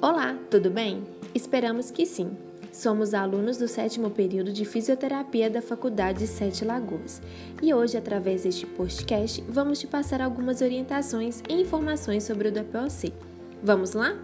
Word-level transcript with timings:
Olá, 0.00 0.38
tudo 0.48 0.70
bem? 0.70 1.02
Esperamos 1.34 1.90
que 1.90 2.06
sim. 2.06 2.30
Somos 2.72 3.14
alunos 3.14 3.56
do 3.56 3.66
sétimo 3.66 4.10
período 4.10 4.52
de 4.52 4.64
fisioterapia 4.64 5.50
da 5.50 5.60
Faculdade 5.60 6.24
Sete 6.28 6.64
Lagoas 6.64 7.20
e 7.60 7.74
hoje, 7.74 7.96
através 7.96 8.44
deste 8.44 8.64
podcast, 8.64 9.42
vamos 9.48 9.80
te 9.80 9.88
passar 9.88 10.20
algumas 10.20 10.60
orientações 10.60 11.42
e 11.48 11.54
informações 11.54 12.22
sobre 12.22 12.46
o 12.46 12.52
DPOC. 12.52 13.12
Vamos 13.60 13.94
lá? 13.94 14.16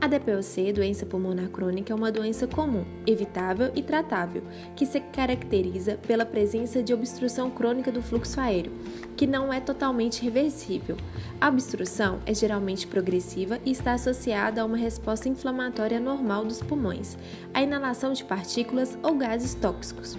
A 0.00 0.06
DPOC, 0.06 0.72
doença 0.72 1.06
pulmonar 1.06 1.48
crônica, 1.48 1.92
é 1.92 1.96
uma 1.96 2.12
doença 2.12 2.46
comum, 2.46 2.84
evitável 3.06 3.70
e 3.74 3.82
tratável, 3.82 4.42
que 4.76 4.84
se 4.84 5.00
caracteriza 5.00 5.96
pela 6.06 6.26
presença 6.26 6.82
de 6.82 6.92
obstrução 6.92 7.50
crônica 7.50 7.90
do 7.90 8.02
fluxo 8.02 8.38
aéreo, 8.38 8.72
que 9.16 9.26
não 9.26 9.52
é 9.52 9.60
totalmente 9.60 10.22
reversível. 10.22 10.96
A 11.40 11.48
obstrução 11.48 12.20
é 12.26 12.34
geralmente 12.34 12.86
progressiva 12.86 13.58
e 13.64 13.70
está 13.70 13.94
associada 13.94 14.60
a 14.60 14.64
uma 14.64 14.76
resposta 14.76 15.28
inflamatória 15.28 15.98
normal 15.98 16.44
dos 16.44 16.60
pulmões, 16.60 17.16
a 17.54 17.62
inalação 17.62 18.12
de 18.12 18.24
partículas 18.24 18.98
ou 19.02 19.14
gases 19.16 19.54
tóxicos. 19.54 20.18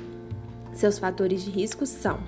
Seus 0.74 0.98
fatores 0.98 1.44
de 1.44 1.52
risco 1.52 1.86
são 1.86 2.20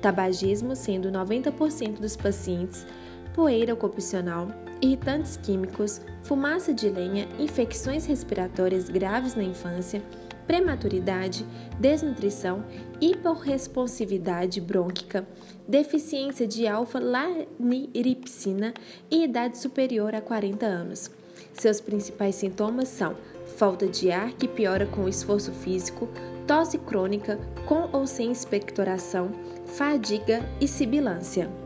tabagismo, 0.00 0.76
sendo 0.76 1.10
90% 1.10 1.98
dos 1.98 2.14
pacientes, 2.14 2.86
poeira 3.36 3.72
ocupacional, 3.74 4.48
irritantes 4.80 5.36
químicos, 5.36 6.00
fumaça 6.22 6.72
de 6.72 6.88
lenha, 6.88 7.28
infecções 7.38 8.06
respiratórias 8.06 8.88
graves 8.88 9.34
na 9.34 9.44
infância, 9.44 10.02
prematuridade, 10.46 11.44
desnutrição, 11.78 12.64
hiporresponsividade 12.98 14.58
brônquica, 14.58 15.28
deficiência 15.68 16.46
de 16.46 16.66
alfa-laniripsina 16.66 18.72
e 19.10 19.24
idade 19.24 19.58
superior 19.58 20.14
a 20.14 20.22
40 20.22 20.64
anos. 20.64 21.10
Seus 21.52 21.78
principais 21.78 22.36
sintomas 22.36 22.88
são 22.88 23.14
falta 23.58 23.86
de 23.86 24.10
ar 24.10 24.32
que 24.32 24.48
piora 24.48 24.86
com 24.86 25.02
o 25.02 25.08
esforço 25.08 25.52
físico, 25.52 26.08
tosse 26.46 26.78
crônica 26.78 27.38
com 27.66 27.90
ou 27.92 28.06
sem 28.06 28.32
expectoração, 28.32 29.30
fadiga 29.66 30.40
e 30.58 30.66
sibilância. 30.66 31.65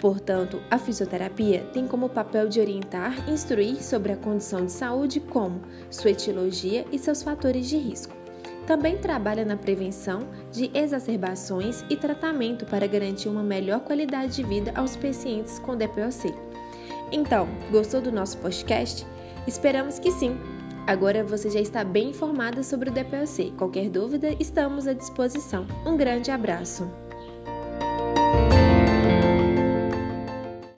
Portanto, 0.00 0.62
a 0.70 0.78
fisioterapia 0.78 1.60
tem 1.74 1.86
como 1.86 2.08
papel 2.08 2.48
de 2.48 2.58
orientar 2.58 3.28
e 3.28 3.32
instruir 3.32 3.82
sobre 3.82 4.12
a 4.12 4.16
condição 4.16 4.64
de 4.64 4.72
saúde, 4.72 5.20
como 5.20 5.60
sua 5.90 6.10
etiologia 6.10 6.86
e 6.90 6.98
seus 6.98 7.22
fatores 7.22 7.68
de 7.68 7.76
risco. 7.76 8.14
Também 8.66 8.96
trabalha 8.96 9.44
na 9.44 9.56
prevenção 9.56 10.20
de 10.50 10.70
exacerbações 10.72 11.84
e 11.90 11.96
tratamento 11.96 12.64
para 12.64 12.86
garantir 12.86 13.28
uma 13.28 13.42
melhor 13.42 13.80
qualidade 13.80 14.36
de 14.36 14.42
vida 14.42 14.72
aos 14.74 14.96
pacientes 14.96 15.58
com 15.58 15.76
DPOC. 15.76 16.34
Então, 17.12 17.46
gostou 17.70 18.00
do 18.00 18.12
nosso 18.12 18.38
podcast? 18.38 19.06
Esperamos 19.46 19.98
que 19.98 20.10
sim! 20.12 20.38
Agora 20.86 21.22
você 21.22 21.50
já 21.50 21.60
está 21.60 21.84
bem 21.84 22.10
informada 22.10 22.62
sobre 22.62 22.88
o 22.88 22.92
DPOC. 22.92 23.52
Qualquer 23.58 23.90
dúvida, 23.90 24.34
estamos 24.40 24.86
à 24.86 24.92
disposição. 24.92 25.66
Um 25.84 25.96
grande 25.96 26.30
abraço! 26.30 27.09